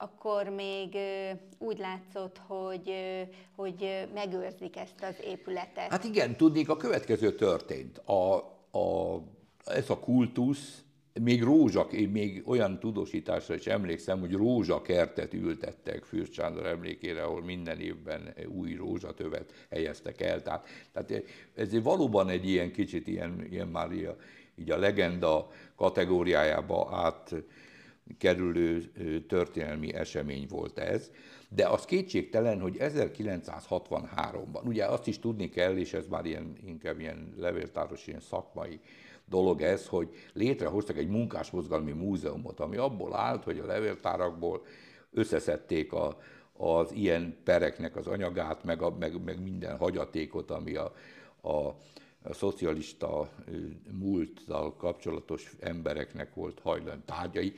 akkor 0.00 0.48
még 0.48 0.96
úgy 1.58 1.78
látszott, 1.78 2.40
hogy, 2.46 2.92
hogy 3.56 4.08
megőrzik 4.14 4.76
ezt 4.76 5.02
az 5.02 5.14
épületet. 5.24 5.90
Hát 5.90 6.04
igen, 6.04 6.36
tudnék, 6.36 6.68
a 6.68 6.76
következő 6.76 7.34
történt. 7.34 7.98
A, 7.98 8.36
a, 8.78 9.22
ez 9.64 9.90
a 9.90 9.98
kultusz, 9.98 10.82
még 11.22 11.42
rózsak, 11.42 11.92
én 11.92 12.08
még 12.08 12.42
olyan 12.46 12.78
tudósításra 12.78 13.54
is 13.54 13.66
emlékszem, 13.66 14.20
hogy 14.20 14.32
rózsakertet 14.32 15.34
ültettek 15.34 16.04
Fürst 16.04 16.38
emlékére, 16.40 17.22
ahol 17.22 17.42
minden 17.42 17.80
évben 17.80 18.34
új 18.58 18.74
rózsatövet 18.74 19.66
helyeztek 19.70 20.20
el. 20.20 20.42
Tehát, 20.42 20.66
tehát 20.92 21.24
ez 21.54 21.82
valóban 21.82 22.28
egy 22.28 22.48
ilyen 22.48 22.72
kicsit 22.72 23.06
ilyen, 23.06 23.46
ilyen 23.50 23.68
már 23.68 23.92
így 24.56 24.70
a 24.70 24.76
legenda 24.76 25.50
kategóriájába 25.76 26.88
át 26.92 27.34
kerülő 28.18 28.92
történelmi 29.28 29.94
esemény 29.94 30.46
volt 30.48 30.78
ez, 30.78 31.10
de 31.48 31.68
az 31.68 31.84
kétségtelen, 31.84 32.60
hogy 32.60 32.76
1963-ban, 32.78 34.64
ugye 34.64 34.84
azt 34.84 35.06
is 35.06 35.18
tudni 35.18 35.48
kell, 35.48 35.76
és 35.76 35.92
ez 35.92 36.06
már 36.06 36.24
ilyen, 36.24 36.56
inkább 36.66 37.00
ilyen 37.00 37.34
levéltáros, 37.36 38.06
ilyen 38.06 38.20
szakmai 38.20 38.80
dolog 39.28 39.62
ez, 39.62 39.86
hogy 39.86 40.08
létrehoztak 40.32 40.96
egy 40.96 41.08
munkásmozgalmi 41.08 41.92
múzeumot, 41.92 42.60
ami 42.60 42.76
abból 42.76 43.14
állt, 43.14 43.44
hogy 43.44 43.58
a 43.58 43.66
levéltárakból 43.66 44.64
összeszedték 45.10 45.92
a, 45.92 46.18
az 46.52 46.92
ilyen 46.92 47.36
pereknek 47.44 47.96
az 47.96 48.06
anyagát, 48.06 48.64
meg, 48.64 48.82
a, 48.82 48.90
meg, 48.98 49.24
meg 49.24 49.42
minden 49.42 49.76
hagyatékot, 49.76 50.50
ami 50.50 50.74
a, 50.74 50.92
a, 51.40 51.76
a 52.22 52.32
szocialista 52.32 53.30
múlttal 53.90 54.76
kapcsolatos 54.76 55.52
embereknek 55.60 56.34
volt 56.34 56.60
hajlan 56.60 57.02
tárgyai, 57.04 57.52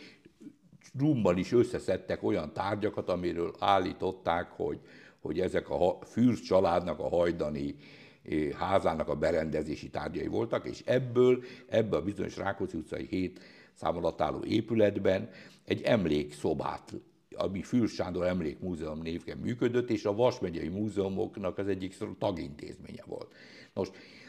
Rumban 0.98 1.38
is 1.38 1.52
összeszedtek 1.52 2.22
olyan 2.22 2.52
tárgyakat, 2.52 3.08
amiről 3.08 3.54
állították, 3.58 4.50
hogy, 4.50 4.78
hogy 5.20 5.40
ezek 5.40 5.70
a 5.70 5.98
Fürst 6.02 6.44
családnak 6.44 6.98
a 6.98 7.08
hajdani 7.08 7.74
eh, 8.22 8.50
házának 8.50 9.08
a 9.08 9.16
berendezési 9.16 9.90
tárgyai 9.90 10.26
voltak, 10.26 10.66
és 10.66 10.82
ebből, 10.84 11.42
ebből 11.68 12.00
a 12.00 12.02
bizonyos 12.02 12.36
Rákóczi 12.36 12.76
utcai 12.76 13.06
7 13.06 13.40
szám 13.74 13.96
épületben 14.44 15.28
egy 15.64 15.82
emlékszobát, 15.82 16.94
ami 17.36 17.62
Fürst 17.62 17.94
Sándor 17.94 18.26
Emlékmúzeum 18.26 19.02
névken 19.02 19.38
működött, 19.38 19.90
és 19.90 20.04
a 20.04 20.14
Vas 20.14 20.38
megyei 20.38 20.68
múzeumoknak 20.68 21.58
az 21.58 21.68
egyik 21.68 21.92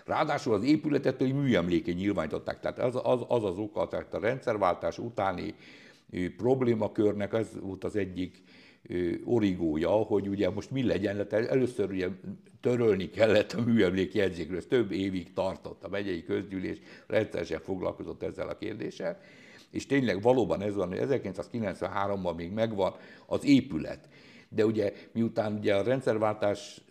Ráadásul 0.05 0.53
az 0.53 0.63
épületet 0.63 1.17
hogy 1.17 1.33
műemléke 1.33 1.91
nyilvánították. 1.91 2.59
Tehát 2.59 2.79
az 2.79 2.95
az, 3.03 3.25
az, 3.27 3.43
az 3.43 3.57
oka, 3.57 3.87
tehát 3.87 4.13
a 4.13 4.19
rendszerváltás 4.19 4.97
utáni 4.97 5.55
problémakörnek 6.37 7.33
ez 7.33 7.47
volt 7.61 7.83
az 7.83 7.95
egyik 7.95 8.43
origója, 9.23 9.89
hogy 9.89 10.27
ugye 10.27 10.49
most 10.49 10.71
mi 10.71 10.83
legyen, 10.83 11.17
hát 11.17 11.33
először 11.33 11.91
ugye 11.91 12.07
törölni 12.61 13.09
kellett 13.09 13.51
a 13.51 13.61
műemlék 13.61 14.13
jegyzékről, 14.13 14.57
ez 14.57 14.65
több 14.65 14.91
évig 14.91 15.33
tartott, 15.33 15.83
a 15.83 15.89
megyei 15.89 16.23
közgyűlés 16.23 16.77
rendszeresen 17.07 17.59
foglalkozott 17.59 18.23
ezzel 18.23 18.47
a 18.47 18.57
kérdéssel, 18.57 19.19
és 19.71 19.85
tényleg 19.85 20.21
valóban 20.21 20.61
ez 20.61 20.75
van, 20.75 20.87
hogy 20.87 20.99
1993-ban 21.01 22.35
még 22.35 22.51
megvan 22.51 22.93
az 23.25 23.45
épület, 23.45 24.09
de 24.49 24.65
ugye 24.65 24.93
miután 25.11 25.53
ugye 25.53 25.75
a 25.75 25.83
rendszerváltás 25.83 26.81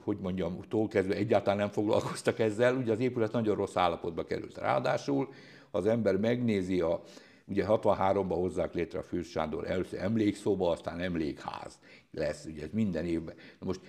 hogy 0.00 0.18
mondjam, 0.20 0.60
tól 0.68 0.88
kezdve 0.88 1.14
egyáltalán 1.14 1.58
nem 1.58 1.70
foglalkoztak 1.70 2.38
ezzel, 2.38 2.76
ugye 2.76 2.92
az 2.92 3.00
épület 3.00 3.32
nagyon 3.32 3.56
rossz 3.56 3.76
állapotba 3.76 4.24
került. 4.24 4.58
Ráadásul 4.58 5.28
az 5.70 5.86
ember 5.86 6.16
megnézi 6.16 6.80
a, 6.80 7.02
ugye 7.46 7.64
63-ban 7.68 8.34
hozzák 8.34 8.74
létre 8.74 8.98
a 8.98 9.02
Fürst 9.02 9.30
Sándor 9.30 9.70
először 9.70 10.00
emlékszoba, 10.00 10.70
aztán 10.70 11.00
emlékház 11.00 11.78
lesz, 12.10 12.44
ugye 12.44 12.62
ez 12.62 12.70
minden 12.72 13.04
évben. 13.04 13.34
Na 13.58 13.66
most 13.66 13.80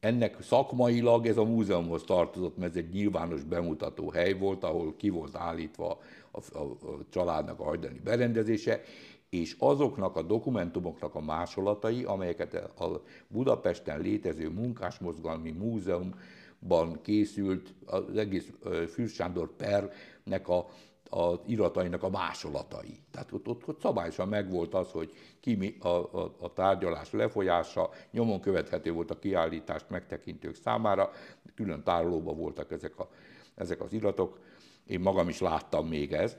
ennek 0.00 0.42
szakmailag 0.42 1.26
ez 1.26 1.36
a 1.36 1.44
múzeumhoz 1.44 2.02
tartozott, 2.04 2.56
mert 2.56 2.70
ez 2.70 2.76
egy 2.76 2.92
nyilvános 2.92 3.44
bemutató 3.44 4.10
hely 4.10 4.32
volt, 4.32 4.64
ahol 4.64 4.96
ki 4.96 5.08
volt 5.08 5.36
állítva 5.36 5.98
a, 6.30 6.58
a, 6.58 6.62
a 6.62 6.98
családnak 7.10 7.60
a 7.60 7.64
hajdani 7.64 8.00
berendezése, 8.04 8.80
és 9.28 9.56
azoknak 9.58 10.16
a 10.16 10.22
dokumentumoknak 10.22 11.14
a 11.14 11.20
másolatai, 11.20 12.04
amelyeket 12.04 12.54
a 12.54 13.02
Budapesten 13.28 14.00
létező 14.00 14.50
munkásmozgalmi 14.50 15.50
múzeumban 15.50 17.00
készült 17.02 17.74
az 17.86 18.16
egész 18.16 18.50
Fürst 18.88 19.14
Sándor 19.14 19.56
pernek 19.56 20.48
a 20.48 20.66
az 21.10 21.38
iratainak 21.46 22.02
a 22.02 22.10
másolatai. 22.10 22.98
Tehát 23.10 23.32
ott, 23.32 23.48
ott, 23.48 23.68
ott 23.68 23.80
szabályosan 23.80 24.28
megvolt 24.28 24.74
az, 24.74 24.90
hogy 24.90 25.12
ki 25.40 25.76
a, 25.80 25.88
a, 25.88 26.34
a 26.40 26.52
tárgyalás 26.52 27.12
lefolyása, 27.12 27.90
nyomon 28.10 28.40
követhető 28.40 28.92
volt 28.92 29.10
a 29.10 29.18
kiállítást 29.18 29.90
megtekintők 29.90 30.54
számára, 30.54 31.10
külön 31.54 31.82
tárolóban 31.82 32.36
voltak 32.36 32.70
ezek, 32.70 32.98
a, 32.98 33.08
ezek 33.54 33.80
az 33.80 33.92
iratok, 33.92 34.38
én 34.86 35.00
magam 35.00 35.28
is 35.28 35.40
láttam 35.40 35.88
még 35.88 36.12
ezt, 36.12 36.38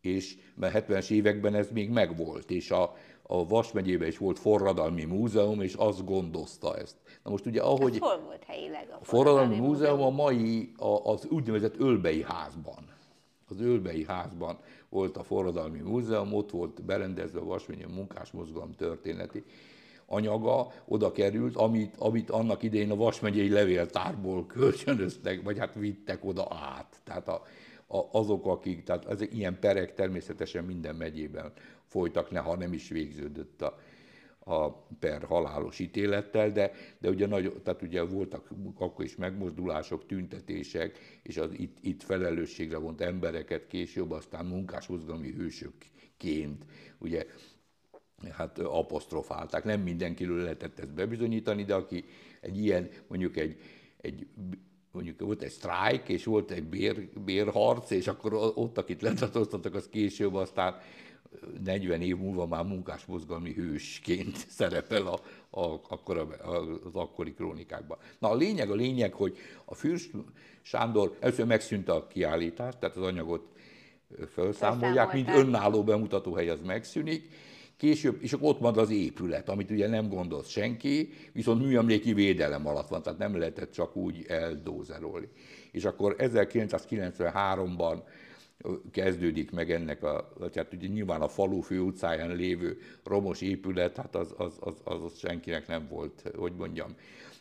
és 0.00 0.36
mert 0.54 0.86
70-es 0.88 1.10
években 1.10 1.54
ez 1.54 1.70
még 1.70 1.90
megvolt, 1.90 2.50
és 2.50 2.70
a, 2.70 2.94
a 3.22 3.46
Vas 3.46 3.72
megyében 3.72 4.08
is 4.08 4.18
volt 4.18 4.38
forradalmi 4.38 5.04
múzeum, 5.04 5.60
és 5.60 5.74
az 5.74 6.04
gondozta 6.04 6.76
ezt. 6.76 6.96
Na 7.22 7.30
most 7.30 7.46
ugye 7.46 7.60
ahogy... 7.60 7.92
Ez 7.92 7.98
hol 7.98 8.20
volt 8.24 8.44
helyileg 8.44 8.88
a 9.00 9.04
forradalmi, 9.04 9.04
forradalmi 9.04 9.56
múzeum? 9.56 9.98
múzeum 9.98 10.02
a 10.02 10.10
mai, 10.10 10.72
a, 10.76 11.10
az 11.10 11.26
úgynevezett 11.26 11.78
Ölbei 11.78 12.22
házban 12.22 12.92
az 13.52 13.60
Ölbei 13.60 14.04
házban 14.04 14.58
volt 14.88 15.16
a 15.16 15.22
Forradalmi 15.22 15.80
Múzeum, 15.80 16.32
ott 16.32 16.50
volt 16.50 16.84
berendezve 16.84 17.40
a 17.40 17.44
Vasményi 17.44 17.86
munkásmozgalom 17.94 18.74
történeti 18.74 19.44
anyaga 20.06 20.72
oda 20.84 21.12
került, 21.12 21.56
amit, 21.56 21.96
amit 21.96 22.30
annak 22.30 22.62
idején 22.62 22.90
a 22.90 22.96
Vas 22.96 23.20
megyei 23.20 23.48
levéltárból 23.48 24.46
kölcsönöztek, 24.46 25.42
vagy 25.42 25.58
hát 25.58 25.74
vittek 25.74 26.24
oda 26.24 26.46
át. 26.50 27.00
Tehát 27.04 27.28
a, 27.28 27.42
a, 27.86 28.08
azok, 28.12 28.46
akik, 28.46 28.84
tehát 28.84 29.06
ezek 29.06 29.34
ilyen 29.34 29.58
perek 29.58 29.94
természetesen 29.94 30.64
minden 30.64 30.94
megyében 30.94 31.52
folytak, 31.86 32.30
ne, 32.30 32.38
ha 32.38 32.56
nem 32.56 32.72
is 32.72 32.88
végződött 32.88 33.62
a, 33.62 33.78
a 34.44 34.70
per 34.98 35.22
halálos 35.22 35.78
ítélettel, 35.78 36.50
de, 36.50 36.72
de 36.98 37.08
ugye, 37.08 37.26
nagy, 37.26 37.52
tehát 37.62 37.82
ugye 37.82 38.02
voltak 38.02 38.50
akkor 38.78 39.04
is 39.04 39.16
megmozdulások, 39.16 40.06
tüntetések, 40.06 40.98
és 41.22 41.36
az 41.36 41.50
itt, 41.52 41.76
itt 41.80 42.02
felelősségre 42.02 42.76
vont 42.76 43.00
embereket 43.00 43.66
később 43.66 44.10
aztán 44.10 44.46
munkásmozgalmi 44.46 45.30
hősökként 45.30 46.64
ugye 46.98 47.26
hát 48.30 48.58
apostrofálták. 48.58 49.64
Nem 49.64 49.80
mindenkiről 49.80 50.42
lehetett 50.42 50.78
ezt 50.78 50.94
bebizonyítani, 50.94 51.64
de 51.64 51.74
aki 51.74 52.04
egy 52.40 52.58
ilyen, 52.58 52.88
mondjuk 53.08 53.36
egy, 53.36 53.56
egy 53.96 54.26
mondjuk 54.92 55.20
volt 55.20 55.42
egy 55.42 55.50
sztrájk, 55.50 56.08
és 56.08 56.24
volt 56.24 56.50
egy 56.50 56.64
bér, 56.64 57.08
bérharc, 57.24 57.90
és 57.90 58.06
akkor 58.06 58.34
ott, 58.34 58.78
akit 58.78 59.02
letartóztattak, 59.02 59.74
az 59.74 59.88
később 59.88 60.34
aztán 60.34 60.76
40 61.64 62.00
év 62.00 62.16
múlva 62.16 62.46
már 62.46 62.64
munkásmozgalmi 62.64 63.52
hősként 63.52 64.36
szerepel 64.58 65.06
a, 65.06 65.20
a, 65.60 65.80
akkor 65.88 66.18
a, 66.18 66.50
az 66.84 66.94
akkori 66.94 67.34
krónikákban. 67.34 67.98
Na 68.18 68.30
a 68.30 68.34
lényeg, 68.34 68.70
a 68.70 68.74
lényeg, 68.74 69.12
hogy 69.12 69.36
a 69.64 69.74
Fürst 69.74 70.10
Sándor 70.62 71.16
először 71.20 71.46
megszűnt 71.46 71.88
a 71.88 72.06
kiállítás, 72.06 72.74
tehát 72.78 72.96
az 72.96 73.02
anyagot 73.02 73.46
felszámolják, 74.28 75.12
mint 75.12 75.28
önálló 75.28 75.84
bemutatóhely 75.84 76.48
az 76.48 76.60
megszűnik, 76.62 77.28
később, 77.76 78.22
és 78.22 78.32
akkor 78.32 78.48
ott 78.48 78.58
van 78.58 78.78
az 78.78 78.90
épület, 78.90 79.48
amit 79.48 79.70
ugye 79.70 79.88
nem 79.88 80.08
gondolt 80.08 80.48
senki, 80.48 81.12
viszont 81.32 81.62
műemléki 81.62 82.12
védelem 82.12 82.66
alatt 82.66 82.88
van, 82.88 83.02
tehát 83.02 83.18
nem 83.18 83.38
lehetett 83.38 83.72
csak 83.72 83.96
úgy 83.96 84.24
eldózerolni. 84.28 85.28
És 85.70 85.84
akkor 85.84 86.16
1993-ban 86.18 88.02
kezdődik 88.90 89.50
meg 89.50 89.70
ennek 89.70 90.02
a, 90.02 90.32
tehát 90.52 90.72
ugye 90.72 90.86
nyilván 90.86 91.20
a 91.20 91.28
falu 91.28 91.60
főutcáján 91.60 92.36
lévő 92.36 92.78
romos 93.04 93.40
épület, 93.40 93.96
hát 93.96 94.16
az, 94.16 94.34
az, 94.36 94.56
az, 94.60 94.74
az, 94.84 95.04
az 95.04 95.18
senkinek 95.18 95.66
nem 95.66 95.86
volt, 95.88 96.22
hogy 96.36 96.52
mondjam, 96.56 96.94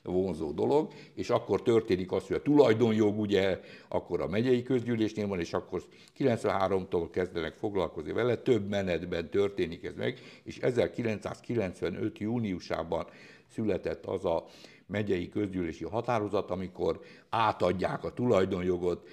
vonzó 0.04 0.52
dolog, 0.52 0.94
és 1.14 1.30
akkor 1.30 1.62
történik 1.62 2.12
az, 2.12 2.28
hogy 2.28 2.36
a 2.36 2.42
tulajdonjog 2.42 3.20
ugye 3.20 3.60
akkor 3.88 4.22
a 4.22 4.28
megyei 4.28 4.64
közgyűlésnél 4.64 5.28
van, 5.28 5.40
és 5.40 5.54
akkor 5.54 5.84
93-tól 6.18 7.08
kezdenek 7.12 7.56
foglalkozni 7.56 8.12
vele, 8.12 8.38
több 8.38 8.70
menetben 8.70 9.30
történik 9.30 9.84
ez 9.84 9.96
meg, 9.96 10.20
és 10.44 10.58
1995. 10.58 12.20
júniusában 12.20 13.06
született 13.54 14.06
az 14.06 14.26
a 14.26 14.46
megyei 14.86 15.30
közgyűlési 15.30 15.84
határozat, 15.84 16.52
amikor 16.52 17.02
átadják 17.30 18.04
a 18.04 18.14
tulajdonjogot 18.14 19.08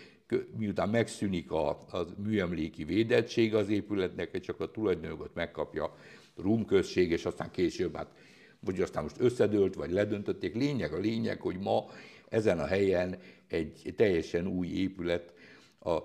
miután 0.56 0.88
megszűnik 0.88 1.50
a, 1.50 1.68
a 1.68 2.06
műemléki 2.22 2.84
védettség 2.84 3.54
az 3.54 3.68
épületnek, 3.68 4.40
csak 4.40 4.60
a 4.60 4.70
tulajdonjogot 4.70 5.34
megkapja 5.34 5.84
a 5.84 5.96
Rum 6.36 6.64
község, 6.64 7.10
és 7.10 7.24
aztán 7.24 7.50
később, 7.50 7.96
hát 7.96 8.14
vagy 8.60 8.80
aztán 8.80 9.02
most 9.02 9.20
összedőlt, 9.20 9.74
vagy 9.74 9.90
ledöntötték. 9.90 10.54
Lényeg 10.54 10.92
a 10.92 10.98
lényeg, 10.98 11.40
hogy 11.40 11.58
ma 11.58 11.84
ezen 12.28 12.58
a 12.58 12.66
helyen 12.66 13.18
egy 13.46 13.94
teljesen 13.96 14.46
új 14.46 14.68
épület, 14.68 15.32
a, 15.80 15.96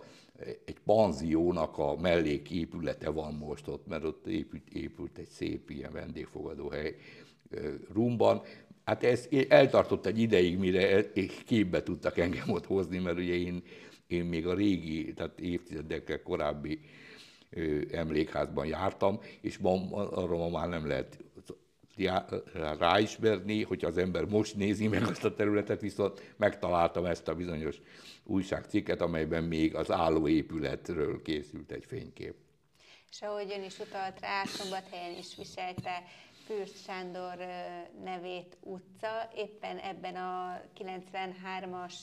egy 0.65 0.79
panziónak 0.85 1.77
a 1.77 1.95
melléképülete 1.95 3.09
van 3.09 3.33
most 3.33 3.67
ott, 3.67 3.87
mert 3.87 4.03
ott 4.03 4.27
épült, 4.27 4.69
épült 4.69 5.17
egy 5.17 5.27
szép 5.27 5.69
ilyen 5.69 5.91
vendégfogadóhely 5.91 6.95
Rumban. 7.93 8.41
Hát 8.83 9.03
ez 9.03 9.27
eltartott 9.47 10.05
egy 10.05 10.19
ideig, 10.19 10.57
mire 10.57 11.11
képbe 11.45 11.83
tudtak 11.83 12.17
engem 12.17 12.49
ott 12.49 12.65
hozni, 12.65 12.99
mert 12.99 13.17
ugye 13.17 13.33
én 13.33 13.63
én 14.13 14.25
még 14.25 14.47
a 14.47 14.53
régi, 14.53 15.13
tehát 15.13 15.39
évtizedekkel 15.39 16.21
korábbi 16.21 16.79
emlékházban 17.91 18.65
jártam, 18.65 19.19
és 19.41 19.57
ma, 19.57 19.71
arra 19.91 20.37
ma 20.37 20.49
már 20.49 20.69
nem 20.69 20.87
lehet 20.87 21.17
ráismerni, 22.79 23.63
hogy 23.63 23.85
az 23.85 23.97
ember 23.97 24.25
most 24.25 24.55
nézi 24.55 24.87
meg 24.87 25.03
azt 25.03 25.25
a 25.25 25.33
területet, 25.33 25.81
viszont 25.81 26.33
megtaláltam 26.37 27.05
ezt 27.05 27.27
a 27.27 27.35
bizonyos 27.35 27.81
újságcikket, 28.23 29.01
amelyben 29.01 29.43
még 29.43 29.75
az 29.75 29.91
álló 29.91 30.27
épületről 30.27 31.21
készült 31.21 31.71
egy 31.71 31.85
fénykép. 31.85 32.35
És 33.11 33.21
ahogy 33.21 33.53
ön 33.57 33.63
is 33.63 33.79
utalt 33.79 34.19
rá, 34.19 34.43
Szombathelyen 34.45 35.17
is 35.17 35.35
viselte 35.37 36.03
Fürst 36.45 36.83
Sándor 36.83 37.37
nevét 38.03 38.57
utca, 38.59 39.31
éppen 39.35 39.77
ebben 39.77 40.15
a 40.15 40.61
93-as 40.77 41.93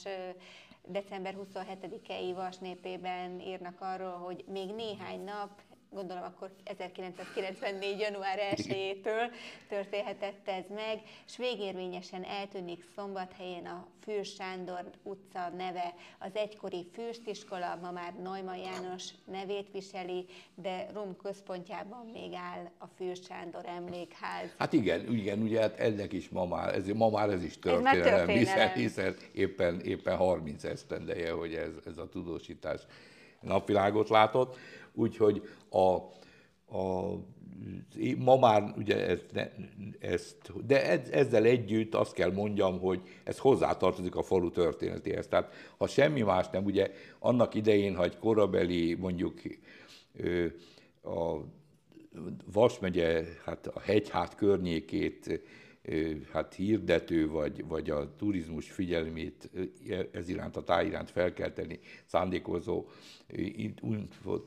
december 0.87 1.35
27-i 1.37 2.31
vasnépében 2.35 3.39
írnak 3.39 3.81
arról, 3.81 4.17
hogy 4.17 4.43
még 4.47 4.73
néhány 4.73 5.23
nap 5.23 5.61
gondolom 5.93 6.23
akkor 6.23 6.49
1994. 6.63 7.99
január 7.99 8.39
1-től 8.55 9.31
történhetett 9.67 10.47
ez 10.47 10.63
meg, 10.75 11.01
és 11.27 11.37
végérvényesen 11.37 12.23
eltűnik 12.23 12.83
szombathelyen 12.95 13.65
a 13.65 13.87
Fűrs 14.03 14.33
Sándor 14.33 14.91
utca 15.03 15.49
neve. 15.57 15.93
Az 16.19 16.35
egykori 16.35 16.87
fürstiskola 16.93 17.79
ma 17.81 17.91
már 17.91 18.13
Neumann 18.13 18.57
János 18.57 19.03
nevét 19.31 19.71
viseli, 19.71 20.25
de 20.55 20.87
Rom 20.93 21.15
központjában 21.23 22.05
még 22.13 22.33
áll 22.33 22.69
a 22.77 22.85
Fűrs 22.97 23.19
Sándor 23.27 23.65
emlékház. 23.65 24.49
Hát 24.57 24.73
igen, 24.73 25.13
igen, 25.13 25.41
ugye 25.41 25.59
hát 25.59 25.79
ennek 25.79 26.13
is 26.13 26.29
ma 26.29 26.45
már, 26.45 26.75
ez, 26.75 26.87
ma 26.87 27.09
már 27.09 27.29
ez 27.29 27.43
is 27.43 27.59
történelem, 27.59 27.99
ez 27.99 28.03
történelem. 28.03 28.37
Hiszen, 28.37 28.73
hiszen 28.73 29.15
éppen, 29.33 29.81
éppen 29.81 30.17
30 30.17 30.63
esztendeje, 30.63 31.31
hogy 31.31 31.53
ez, 31.53 31.71
ez 31.85 31.97
a 31.97 32.09
tudósítás 32.09 32.81
napvilágot 33.41 34.09
látott 34.09 34.57
úgyhogy 34.93 35.41
a, 35.69 35.95
a 36.77 37.13
ma 38.17 38.37
már 38.37 38.73
ugye 38.77 39.07
ezt, 39.07 39.51
ezt 39.99 40.65
de 40.65 41.01
ezzel 41.11 41.43
együtt 41.43 41.95
azt 41.95 42.13
kell 42.13 42.31
mondjam, 42.31 42.79
hogy 42.79 43.01
ez 43.23 43.37
hozzátartozik 43.37 44.15
a 44.15 44.23
falu 44.23 44.51
történetéhez. 44.51 45.27
Tehát 45.27 45.53
ha 45.77 45.87
semmi 45.87 46.21
más 46.21 46.49
nem, 46.49 46.65
ugye 46.65 46.91
annak 47.19 47.55
idején, 47.55 47.95
ha 47.95 48.03
egy 48.03 48.17
korabeli 48.17 48.93
mondjuk 48.93 49.41
a 51.03 51.35
Vas 52.53 52.79
megye, 52.79 53.23
hát 53.45 53.67
a 53.67 53.79
hegyhát 53.79 54.35
környékét 54.35 55.41
hát 56.31 56.53
hirdető, 56.53 57.29
vagy, 57.29 57.67
vagy 57.67 57.89
a 57.89 58.15
turizmus 58.15 58.71
figyelmét 58.71 59.49
ez 60.11 60.29
iránt, 60.29 60.57
a 60.57 60.63
táj 60.63 60.85
iránt 60.85 61.11
felkelteni 61.11 61.79
szándékozó 62.05 62.85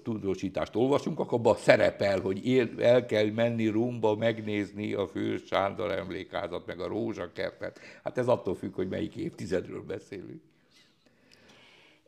tudósítást 0.02 0.76
olvasunk, 0.76 1.18
akkor 1.18 1.38
abban 1.38 1.56
szerepel, 1.56 2.20
hogy 2.20 2.70
el 2.78 3.06
kell 3.06 3.30
menni 3.30 3.66
Rumba 3.66 4.16
megnézni 4.16 4.92
a 4.92 5.06
Fő 5.06 5.36
Sándor 5.36 5.90
emlékázat, 5.90 6.66
meg 6.66 6.80
a 6.80 6.86
rózsakertet. 6.86 7.80
Hát 8.02 8.18
ez 8.18 8.28
attól 8.28 8.54
függ, 8.54 8.74
hogy 8.74 8.88
melyik 8.88 9.16
évtizedről 9.16 9.82
beszélünk. 9.82 10.42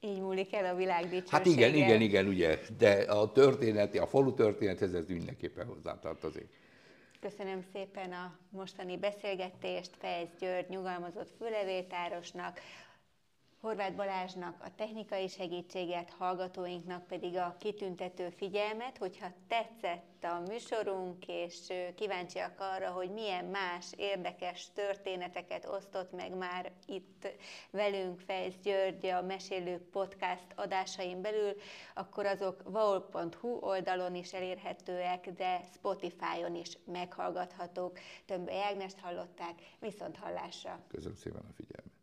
Így 0.01 0.21
múlik 0.21 0.55
el 0.55 0.75
a 0.75 0.77
világ 0.77 1.03
dicsősége. 1.03 1.27
Hát 1.31 1.47
igen, 1.47 1.75
igen, 1.75 2.01
igen, 2.01 2.27
ugye, 2.27 2.59
de 2.79 2.93
a 2.93 3.33
történeti, 3.33 3.99
a 3.99 4.07
falu 4.07 4.35
történethez 4.35 4.95
ez 4.95 5.09
mindenképpen 5.09 5.67
hozzátartozik. 5.67 6.49
Köszönöm 7.21 7.63
szépen 7.73 8.13
a 8.13 8.39
mostani 8.51 8.97
beszélgetést 8.99 9.91
Fejsz 9.99 10.29
György 10.39 10.69
nyugalmazott 10.69 11.31
főlevéltárosnak, 11.39 12.61
Horváth 13.67 13.97
Balázsnak 13.97 14.63
a 14.65 14.75
technikai 14.75 15.29
segítséget, 15.29 16.11
hallgatóinknak 16.11 17.07
pedig 17.07 17.37
a 17.37 17.57
kitüntető 17.61 18.29
figyelmet, 18.31 18.99
hogyha 18.99 19.27
tetszett 19.49 20.25
a 20.25 20.43
műsorunk, 20.49 21.27
és 21.27 21.73
kíváncsiak 21.95 22.61
arra, 22.61 22.91
hogy 22.91 23.11
milyen 23.11 23.45
más 23.45 23.87
érdekes 23.97 24.73
történeteket 24.75 25.69
osztott 25.69 26.13
meg 26.13 26.37
már 26.37 26.73
itt 26.87 27.29
velünk 27.71 28.21
Fejsz 28.21 28.57
György 28.63 29.07
a 29.07 29.23
Mesélő 29.23 29.89
Podcast 29.91 30.47
adásain 30.55 31.21
belül, 31.21 31.53
akkor 31.95 32.27
azok 32.27 32.63
vaol.hu 32.65 33.49
oldalon 33.49 34.15
is 34.15 34.33
elérhetőek, 34.33 35.31
de 35.31 35.61
Spotify-on 35.75 36.55
is 36.55 36.79
meghallgathatók. 36.85 37.99
Tömbbe 38.27 38.65
Ágnest 38.65 38.99
hallották, 38.99 39.55
viszont 39.79 40.17
hallásra. 40.17 40.81
Köszönöm 40.89 41.17
szépen 41.17 41.41
a 41.41 41.53
figyelmet. 41.57 41.96